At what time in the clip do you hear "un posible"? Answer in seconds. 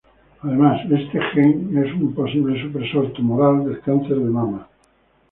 1.93-2.59